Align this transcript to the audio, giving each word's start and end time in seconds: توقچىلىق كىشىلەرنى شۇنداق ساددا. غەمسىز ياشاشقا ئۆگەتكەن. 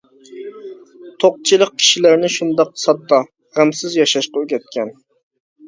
توقچىلىق 1.23 1.73
كىشىلەرنى 1.83 2.33
شۇنداق 2.37 2.73
ساددا. 2.85 3.21
غەمسىز 3.61 4.01
ياشاشقا 4.03 4.45
ئۆگەتكەن. 4.45 4.95